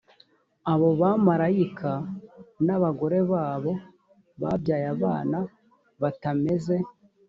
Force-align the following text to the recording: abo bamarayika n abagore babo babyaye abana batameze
abo 0.71 0.89
bamarayika 1.01 1.91
n 2.65 2.67
abagore 2.75 3.17
babo 3.31 3.71
babyaye 4.41 4.85
abana 4.95 5.37
batameze 6.01 6.77